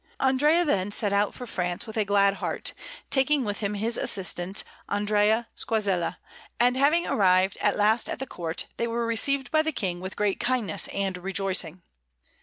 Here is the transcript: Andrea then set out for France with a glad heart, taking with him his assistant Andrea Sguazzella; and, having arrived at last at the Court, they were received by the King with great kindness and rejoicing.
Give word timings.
Andrea 0.19 0.65
then 0.65 0.91
set 0.91 1.13
out 1.13 1.35
for 1.35 1.45
France 1.45 1.85
with 1.85 1.95
a 1.95 2.03
glad 2.03 2.37
heart, 2.37 2.73
taking 3.11 3.43
with 3.45 3.59
him 3.59 3.75
his 3.75 3.97
assistant 3.97 4.63
Andrea 4.89 5.47
Sguazzella; 5.55 6.17
and, 6.59 6.75
having 6.75 7.05
arrived 7.05 7.59
at 7.61 7.77
last 7.77 8.09
at 8.09 8.17
the 8.17 8.25
Court, 8.25 8.65
they 8.77 8.87
were 8.87 9.05
received 9.05 9.51
by 9.51 9.61
the 9.61 9.71
King 9.71 9.99
with 9.99 10.15
great 10.15 10.39
kindness 10.39 10.87
and 10.87 11.19
rejoicing. 11.19 11.83